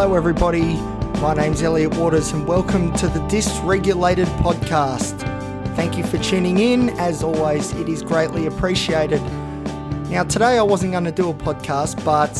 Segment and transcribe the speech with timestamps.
[0.00, 0.76] Hello, everybody.
[1.20, 5.18] My name's Elliot Waters, and welcome to the Dysregulated Podcast.
[5.76, 6.88] Thank you for tuning in.
[6.98, 9.20] As always, it is greatly appreciated.
[10.08, 12.34] Now, today I wasn't going to do a podcast, but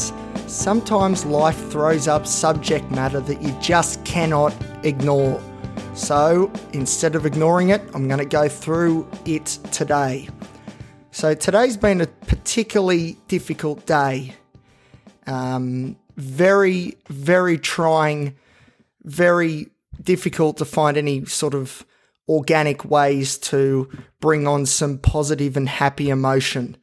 [0.49, 5.39] sometimes life throws up subject matter that you just cannot ignore.
[5.93, 10.31] So instead of ignoring it, I'm going to go through it today.
[11.11, 14.35] So today's been a particularly difficult day.
[15.27, 18.37] Um, very, very trying,
[19.03, 19.69] very
[20.03, 21.85] difficult to find any sort of
[22.29, 26.77] organic ways to bring on some positive and happy emotion.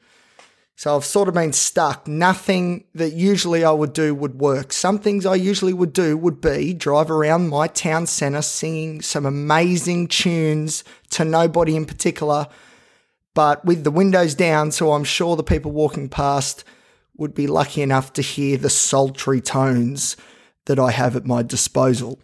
[0.76, 2.08] So I've sort of been stuck.
[2.08, 4.72] Nothing that usually I would do would work.
[4.72, 9.26] Some things I usually would do would be drive around my town centre singing some
[9.26, 12.48] amazing tunes to nobody in particular,
[13.34, 16.64] but with the windows down, so I'm sure the people walking past
[17.18, 20.16] would be lucky enough to hear the sultry tones
[20.66, 22.20] that I have at my disposal.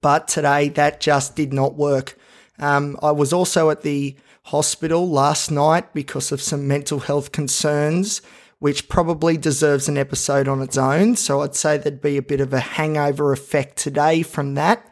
[0.00, 2.16] But today that just did not work.
[2.58, 8.22] Um, I was also at the hospital last night because of some mental health concerns,
[8.58, 11.16] which probably deserves an episode on its own.
[11.16, 14.86] So I'd say there'd be a bit of a hangover effect today from that.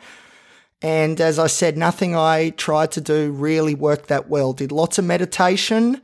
[0.80, 4.52] And as I said, nothing I tried to do really worked that well.
[4.52, 6.00] Did lots of meditation,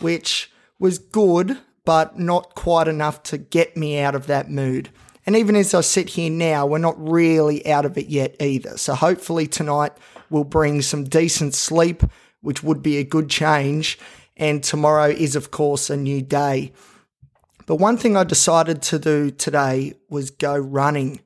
[0.00, 4.90] which was good, but not quite enough to get me out of that mood.
[5.26, 8.76] And even as I sit here now, we're not really out of it yet either.
[8.76, 9.92] So hopefully tonight
[10.30, 12.02] will bring some decent sleep
[12.44, 13.98] which would be a good change.
[14.36, 16.72] And tomorrow is, of course, a new day.
[17.66, 21.20] But one thing I decided to do today was go running.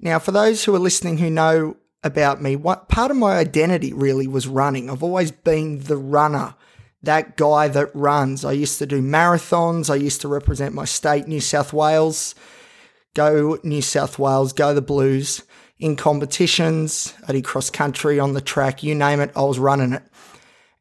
[0.00, 3.92] Now, for those who are listening who know about me, what part of my identity
[3.92, 4.88] really was running.
[4.88, 6.54] I've always been the runner,
[7.02, 8.44] that guy that runs.
[8.44, 9.90] I used to do marathons.
[9.90, 12.34] I used to represent my state, New South Wales.
[13.14, 15.42] Go New South Wales, go the Blues.
[15.78, 19.92] In competitions, I did cross country on the track, you name it, I was running
[19.92, 20.02] it.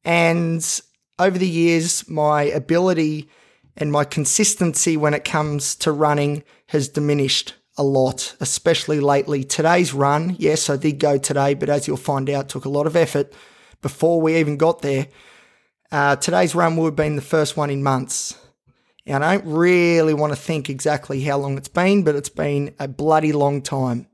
[0.04, 0.82] And
[1.20, 3.30] over the years, my ability
[3.76, 9.44] and my consistency when it comes to running has diminished a lot, especially lately.
[9.44, 12.88] Today's run, yes, I did go today, but as you'll find out, took a lot
[12.88, 13.34] of effort
[13.82, 15.08] before we even got there.
[15.92, 18.38] Uh, today's run would have been the first one in months.
[19.06, 22.76] And I don't really want to think exactly how long it's been, but it's been
[22.78, 24.08] a bloody long time,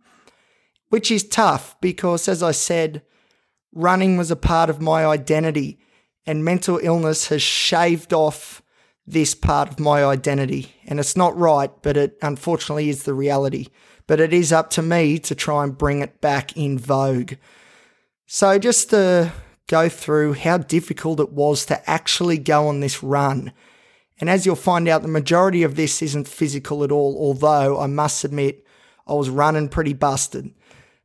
[0.90, 3.02] which is tough because, as I said,
[3.74, 5.80] running was a part of my identity
[6.28, 8.62] and mental illness has shaved off
[9.06, 10.76] this part of my identity.
[10.86, 13.68] And it's not right, but it unfortunately is the reality.
[14.06, 17.34] But it is up to me to try and bring it back in vogue.
[18.28, 19.32] So, just to
[19.68, 23.54] go through how difficult it was to actually go on this run.
[24.20, 27.88] And as you'll find out, the majority of this isn't physical at all, although I
[27.88, 28.66] must admit
[29.08, 30.54] I was running pretty busted.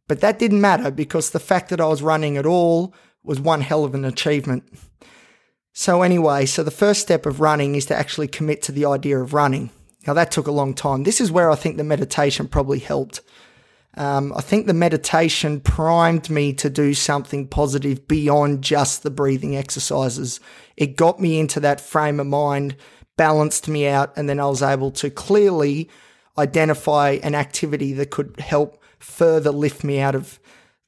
[0.07, 3.61] But that didn't matter because the fact that I was running at all was one
[3.61, 4.65] hell of an achievement.
[5.73, 9.19] So, anyway, so the first step of running is to actually commit to the idea
[9.19, 9.71] of running.
[10.07, 11.03] Now, that took a long time.
[11.03, 13.21] This is where I think the meditation probably helped.
[13.99, 19.57] Um, I think the meditation primed me to do something positive beyond just the breathing
[19.57, 20.39] exercises.
[20.77, 22.77] It got me into that frame of mind,
[23.17, 25.91] balanced me out, and then I was able to clearly
[26.39, 30.39] identify an activity that could help further lift me out of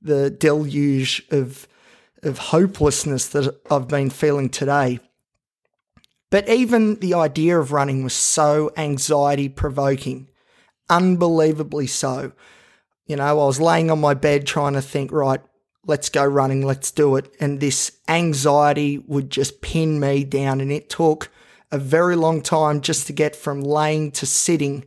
[0.01, 1.67] the deluge of
[2.23, 5.01] of hopelessness that I've been feeling today.
[6.31, 10.29] But even the idea of running was so anxiety provoking,
[10.89, 12.33] unbelievably so.
[13.11, 15.41] You know, I was laying on my bed trying to think, right,
[15.85, 17.35] let's go running, let's do it.
[17.41, 20.61] And this anxiety would just pin me down.
[20.61, 21.29] And it took
[21.73, 24.85] a very long time just to get from laying to sitting,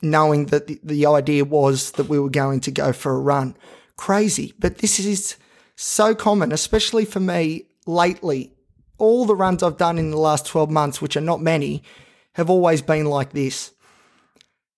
[0.00, 3.56] knowing that the, the idea was that we were going to go for a run.
[3.96, 4.54] Crazy.
[4.56, 5.34] But this is
[5.74, 8.52] so common, especially for me lately.
[8.96, 11.82] All the runs I've done in the last 12 months, which are not many,
[12.34, 13.72] have always been like this.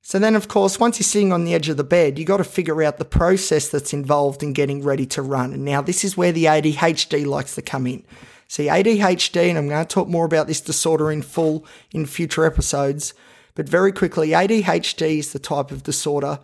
[0.05, 2.39] So then, of course, once you're sitting on the edge of the bed, you got
[2.39, 5.53] to figure out the process that's involved in getting ready to run.
[5.53, 8.05] And now this is where the ADHD likes to come in.
[8.49, 12.45] See, ADHD, and I'm going to talk more about this disorder in full in future
[12.45, 13.15] episodes,
[13.55, 16.41] but very quickly, ADHD is the type of disorder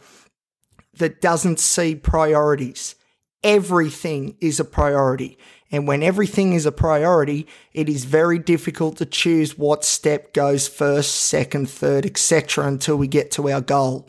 [0.94, 2.94] that doesn't see priorities
[3.42, 5.38] everything is a priority.
[5.70, 10.66] And when everything is a priority, it is very difficult to choose what step goes
[10.66, 12.66] first, second, third, etc.
[12.66, 14.08] until we get to our goal.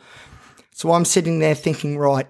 [0.71, 2.27] So I'm sitting there thinking, right,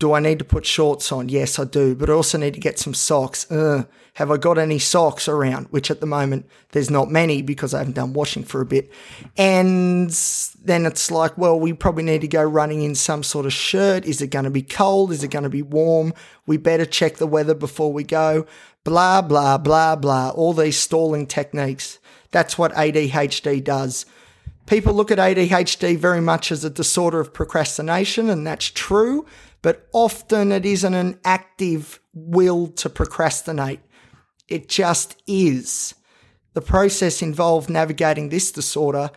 [0.00, 1.28] Do I need to put shorts on?
[1.28, 3.50] Yes, I do, but I also need to get some socks.
[3.50, 3.82] Uh,
[4.14, 5.66] have I got any socks around?
[5.70, 8.92] Which at the moment there's not many because I haven't done washing for a bit.
[9.36, 10.10] And
[10.62, 14.04] then it's like, well, we probably need to go running in some sort of shirt.
[14.04, 15.10] Is it going to be cold?
[15.10, 16.14] Is it going to be warm?
[16.46, 18.46] We better check the weather before we go.
[18.84, 20.30] Blah, blah, blah, blah.
[20.30, 21.98] All these stalling techniques.
[22.30, 24.06] That's what ADHD does.
[24.66, 29.26] People look at ADHD very much as a disorder of procrastination, and that's true
[29.68, 33.80] but often it isn't an active will to procrastinate.
[34.48, 35.94] It just is.
[36.54, 39.10] The process involved navigating this disorder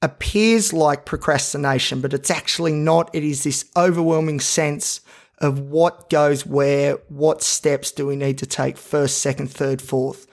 [0.00, 3.14] appears like procrastination, but it's actually not.
[3.14, 5.02] It is this overwhelming sense
[5.42, 10.26] of what goes where, what steps do we need to take first, second, third, fourth.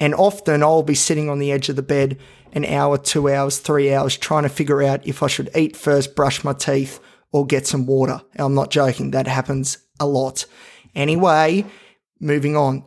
[0.00, 2.18] And often I'll be sitting on the edge of the bed
[2.52, 6.14] an hour, two hours, three hours trying to figure out if I should eat first,
[6.14, 7.00] brush my teeth,
[7.32, 8.20] or get some water.
[8.36, 10.44] I'm not joking, that happens a lot.
[10.94, 11.64] Anyway,
[12.20, 12.84] moving on.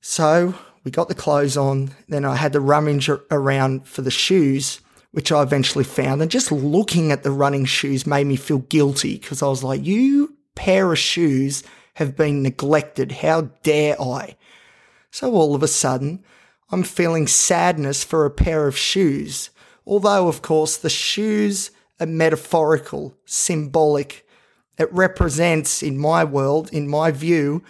[0.00, 0.54] So
[0.84, 4.80] we got the clothes on, then I had to rummage around for the shoes,
[5.10, 6.22] which I eventually found.
[6.22, 9.84] And just looking at the running shoes made me feel guilty because I was like,
[9.84, 11.62] you pair of shoes
[11.94, 13.10] have been neglected.
[13.12, 14.36] How dare I?
[15.10, 16.24] So all of a sudden,
[16.70, 19.50] I'm feeling sadness for a pair of shoes.
[19.86, 21.70] Although, of course, the shoes
[22.04, 24.26] metaphorical, symbolic.
[24.76, 27.62] It represents, in my world, in my view,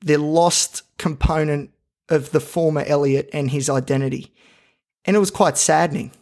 [0.00, 1.70] the lost component
[2.08, 4.32] of the former Elliot and his identity.
[5.04, 6.12] And it was quite saddening.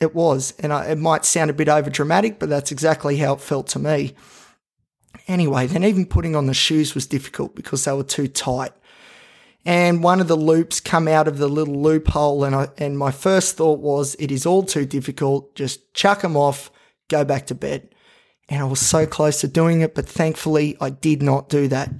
[0.00, 0.54] It was.
[0.58, 3.66] And I, it might sound a bit over dramatic, but that's exactly how it felt
[3.68, 4.14] to me.
[5.26, 8.72] Anyway, then even putting on the shoes was difficult because they were too tight
[9.66, 13.10] and one of the loops come out of the little loophole and I, and my
[13.10, 15.56] first thought was it is all too difficult.
[15.56, 16.70] Just chuck them off.
[17.08, 17.88] Go back to bed.
[18.48, 21.90] And I was so close to doing it but thankfully I did not do that.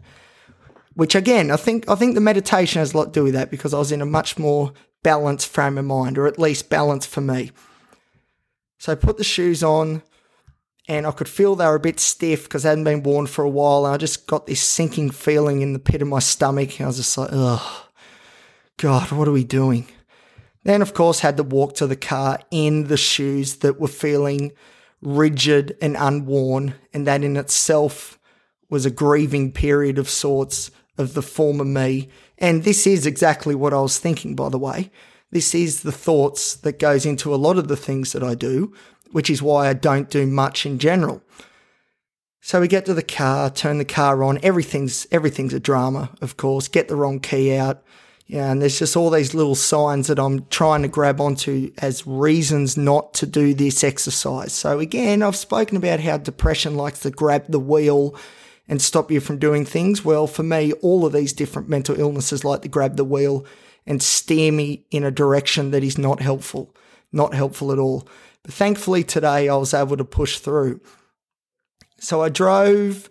[0.94, 3.50] Which again I think I think the meditation has a lot to do with that
[3.50, 4.72] because I was in a much more
[5.02, 7.50] balanced frame of mind or at least balanced for me.
[8.78, 10.04] So I put the shoes on
[10.88, 13.44] and I could feel they were a bit stiff because they hadn't been worn for
[13.44, 13.84] a while.
[13.84, 16.80] And I just got this sinking feeling in the pit of my stomach.
[16.80, 17.88] I was just like, oh,
[18.76, 19.88] God, what are we doing?
[20.62, 24.52] Then, of course, had to walk to the car in the shoes that were feeling
[25.02, 26.74] rigid and unworn.
[26.92, 28.18] And that in itself
[28.68, 32.08] was a grieving period of sorts of the former me.
[32.38, 34.90] And this is exactly what I was thinking, by the way.
[35.32, 38.72] This is the thoughts that goes into a lot of the things that I do
[39.16, 41.22] which is why I don't do much in general.
[42.42, 44.38] So we get to the car, turn the car on.
[44.42, 46.68] Everything's everything's a drama, of course.
[46.68, 47.82] Get the wrong key out.
[48.26, 52.06] Yeah, and there's just all these little signs that I'm trying to grab onto as
[52.06, 54.52] reasons not to do this exercise.
[54.52, 58.14] So again, I've spoken about how depression likes to grab the wheel
[58.68, 60.04] and stop you from doing things.
[60.04, 63.46] Well, for me, all of these different mental illnesses like to grab the wheel
[63.86, 66.76] and steer me in a direction that is not helpful,
[67.12, 68.06] not helpful at all.
[68.46, 70.80] But thankfully today I was able to push through.
[71.98, 73.10] So I drove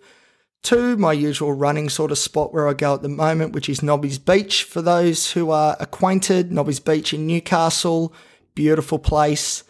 [0.62, 3.82] to my usual running sort of spot where I go at the moment, which is
[3.82, 4.64] Nobby's Beach.
[4.64, 8.14] For those who are acquainted, Nobby's Beach in Newcastle,
[8.54, 9.62] beautiful place.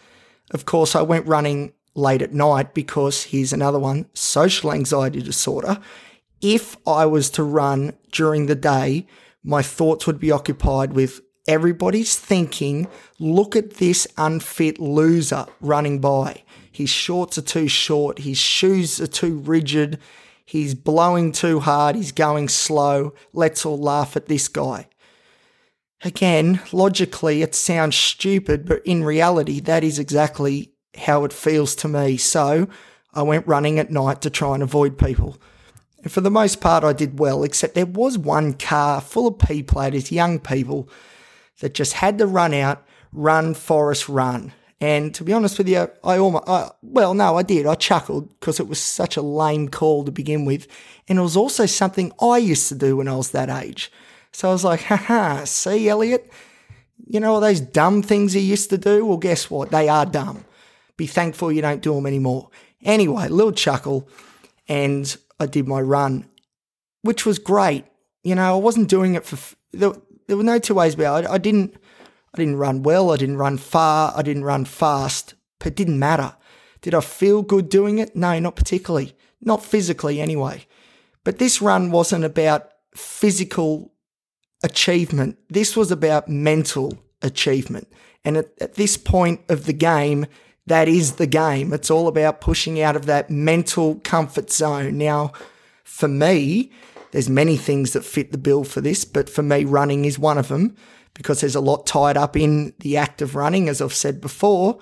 [0.51, 5.81] Of course, I went running late at night because here's another one social anxiety disorder.
[6.39, 9.05] If I was to run during the day,
[9.43, 12.87] my thoughts would be occupied with Everybody's thinking,
[13.19, 16.43] look at this unfit loser running by.
[16.71, 19.99] His shorts are too short, his shoes are too rigid,
[20.45, 23.13] he's blowing too hard, he's going slow.
[23.33, 24.87] Let's all laugh at this guy.
[26.03, 31.87] Again, logically, it sounds stupid, but in reality, that is exactly how it feels to
[31.87, 32.17] me.
[32.17, 32.67] So
[33.13, 35.37] I went running at night to try and avoid people.
[36.03, 39.39] And for the most part, I did well, except there was one car full of
[39.39, 40.87] P platers, young people,
[41.59, 44.53] that just had to run out, run, Forrest, run.
[44.79, 47.65] And to be honest with you, I almost, I, well, no, I did.
[47.65, 50.67] I chuckled because it was such a lame call to begin with.
[51.07, 53.91] And it was also something I used to do when I was that age.
[54.31, 56.31] So I was like, haha, see, Elliot,
[57.07, 59.03] you know all those dumb things you used to do?
[59.03, 59.71] Well, guess what?
[59.71, 60.45] They are dumb.
[60.95, 62.49] Be thankful you don't do them anymore.
[62.83, 64.07] Anyway, little chuckle,
[64.67, 66.29] and I did my run,
[67.01, 67.85] which was great.
[68.23, 69.55] You know, I wasn't doing it for,
[70.27, 71.29] there were no two ways about it.
[71.29, 71.75] I, didn't
[72.33, 75.99] I didn't run well, I didn't run far, I didn't run fast, but it didn't
[75.99, 76.35] matter.
[76.81, 78.15] Did I feel good doing it?
[78.15, 79.15] No, not particularly.
[79.41, 80.65] Not physically anyway.
[81.23, 83.93] But this run wasn't about physical
[84.63, 85.37] achievement.
[85.49, 87.91] This was about mental achievement.
[88.23, 90.25] And at, at this point of the game,
[90.65, 91.71] that is the game.
[91.73, 94.97] It's all about pushing out of that mental comfort zone.
[94.97, 95.31] Now,
[95.83, 96.71] for me,
[97.17, 100.37] there's many things that fit the bill for this, but for me, running is one
[100.37, 100.75] of them
[101.15, 103.67] because there's a lot tied up in the act of running.
[103.67, 104.77] As I've said before,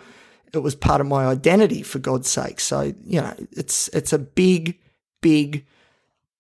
[0.52, 2.60] it was part of my identity for God's sake.
[2.60, 4.78] So, you know, it's, it's a big,
[5.22, 5.66] big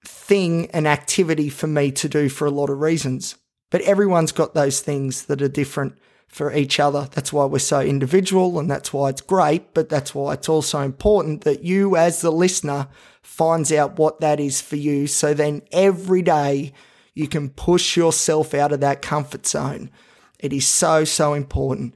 [0.03, 3.35] thing, and activity for me to do for a lot of reasons.
[3.71, 5.97] But everyone's got those things that are different
[6.35, 7.07] for each other.
[7.13, 10.81] That's why we're so individual and that's why it's great, but that's why it's also
[10.81, 12.89] important that you as the listener
[13.21, 15.07] finds out what that is for you.
[15.07, 16.73] So then every day
[17.13, 19.89] you can push yourself out of that comfort zone.
[20.37, 21.95] It is so, so important.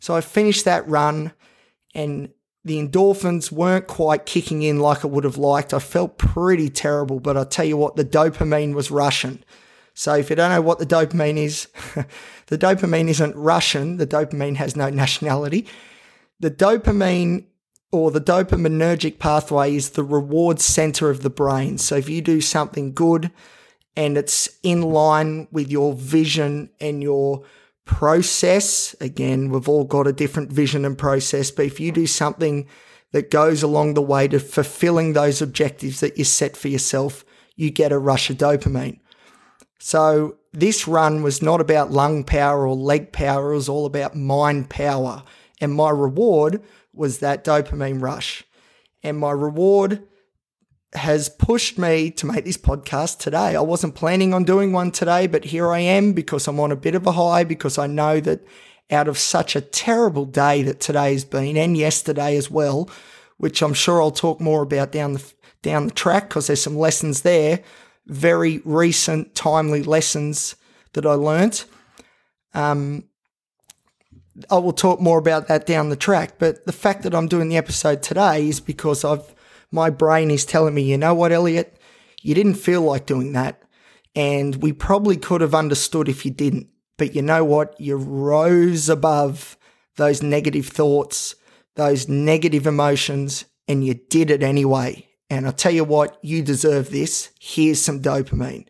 [0.00, 1.32] So I finished that run
[1.92, 2.28] and
[2.64, 5.74] the endorphins weren't quite kicking in like I would have liked.
[5.74, 9.42] I felt pretty terrible, but I tell you what, the dopamine was rushing.
[9.94, 11.68] So if you don't know what the dopamine is,
[12.46, 13.96] the dopamine isn't Russian.
[13.96, 15.66] The dopamine has no nationality.
[16.38, 17.44] The dopamine
[17.92, 21.78] or the dopaminergic pathway is the reward center of the brain.
[21.78, 23.30] So if you do something good
[23.96, 27.44] and it's in line with your vision and your
[27.84, 32.68] process, again, we've all got a different vision and process, but if you do something
[33.12, 37.24] that goes along the way to fulfilling those objectives that you set for yourself,
[37.56, 39.00] you get a rush of dopamine.
[39.80, 44.14] So this run was not about lung power or leg power, it was all about
[44.14, 45.24] mind power.
[45.60, 48.44] And my reward was that dopamine rush.
[49.02, 50.02] And my reward
[50.92, 53.56] has pushed me to make this podcast today.
[53.56, 56.76] I wasn't planning on doing one today, but here I am because I'm on a
[56.76, 58.44] bit of a high because I know that
[58.90, 62.90] out of such a terrible day that today has been and yesterday as well,
[63.38, 65.32] which I'm sure I'll talk more about down the
[65.62, 67.60] down the track because there's some lessons there
[68.10, 70.56] very recent, timely lessons
[70.92, 71.64] that I learnt.
[72.52, 73.04] Um,
[74.50, 77.48] I will talk more about that down the track, but the fact that I'm doing
[77.48, 79.34] the episode today is because I've
[79.72, 81.78] my brain is telling me, you know what, Elliot,
[82.22, 83.62] you didn't feel like doing that,
[84.16, 86.66] and we probably could have understood if you didn't.
[86.98, 87.80] But you know what?
[87.80, 89.56] You rose above
[89.96, 91.36] those negative thoughts,
[91.76, 95.06] those negative emotions, and you did it anyway.
[95.30, 97.30] And I'll tell you what, you deserve this.
[97.38, 98.66] Here's some dopamine.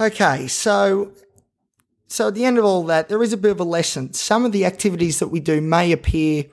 [0.00, 1.12] Okay, so
[2.08, 4.12] so at the end of all that, there is a bit of a lesson.
[4.14, 6.44] Some of the activities that we do may appear,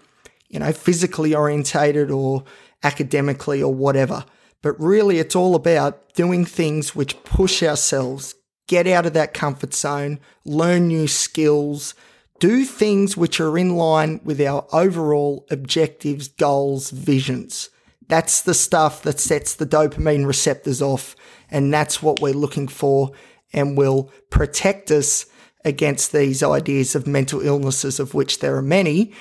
[0.47, 2.43] you know, physically orientated or
[2.83, 4.25] academically or whatever.
[4.61, 8.35] But really it's all about doing things which push ourselves,
[8.67, 11.93] get out of that comfort zone, learn new skills,
[12.39, 17.69] do things which are in line with our overall objectives, goals, visions.
[18.09, 21.15] That's the stuff that sets the dopamine receptors off.
[21.49, 23.11] And that's what we're looking for
[23.53, 25.25] and will protect us
[25.65, 29.13] against these ideas of mental illnesses, of which there are many,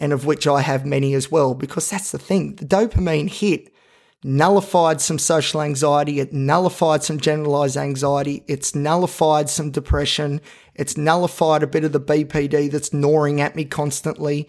[0.00, 2.56] and of which I have many as well, because that's the thing.
[2.56, 3.72] The dopamine hit
[4.24, 10.40] nullified some social anxiety, it nullified some generalized anxiety, it's nullified some depression,
[10.74, 14.48] it's nullified a bit of the BPD that's gnawing at me constantly.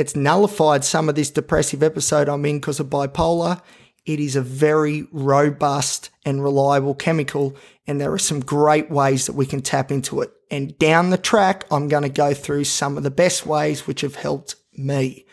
[0.00, 3.60] It's nullified some of this depressive episode I'm in because of bipolar.
[4.06, 7.54] It is a very robust and reliable chemical,
[7.86, 10.32] and there are some great ways that we can tap into it.
[10.50, 14.00] And down the track, I'm going to go through some of the best ways which
[14.00, 15.26] have helped me.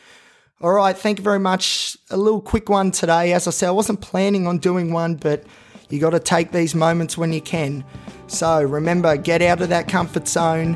[0.59, 1.95] All right, thank you very much.
[2.09, 3.31] A little quick one today.
[3.31, 5.45] As I said, I wasn't planning on doing one, but
[5.89, 7.85] you got to take these moments when you can.
[8.27, 10.75] So remember, get out of that comfort zone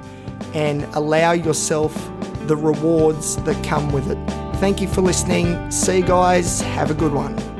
[0.53, 1.93] and allow yourself
[2.51, 4.17] the rewards that come with it.
[4.57, 5.71] Thank you for listening.
[5.71, 6.59] See you guys.
[6.59, 7.50] Have a good one.